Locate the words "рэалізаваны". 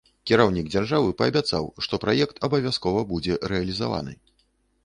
3.55-4.19